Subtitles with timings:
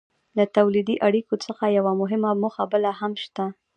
[0.37, 3.45] له تولیدي اړیکو څخه یوه مهمه موخه بله هم شته.